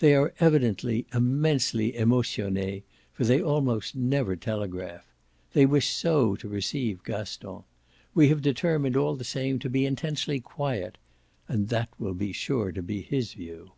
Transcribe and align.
They 0.00 0.12
are 0.16 0.34
evidently 0.40 1.06
immensely 1.14 1.92
emotionnes, 1.94 2.82
for 3.12 3.22
they 3.24 3.40
almost 3.40 3.94
never 3.94 4.34
telegraph. 4.34 5.04
They 5.52 5.66
wish 5.66 5.86
so 5.90 6.34
to 6.34 6.48
receive 6.48 7.04
Gaston. 7.04 7.62
We 8.12 8.26
have 8.28 8.42
determined 8.42 8.96
all 8.96 9.14
the 9.14 9.22
same 9.22 9.60
to 9.60 9.70
be 9.70 9.86
intensely 9.86 10.40
QUIET, 10.40 10.98
and 11.46 11.68
that 11.68 11.90
will 11.96 12.14
be 12.14 12.32
sure 12.32 12.72
to 12.72 12.82
be 12.82 13.02
his 13.02 13.34
view. 13.34 13.70